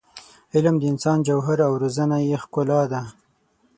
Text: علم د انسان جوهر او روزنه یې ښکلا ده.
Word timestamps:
علم 0.55 0.75
د 0.79 0.83
انسان 0.91 1.17
جوهر 1.27 1.59
او 1.67 1.73
روزنه 1.81 2.17
یې 2.27 2.35
ښکلا 2.43 2.81
ده. 2.91 3.01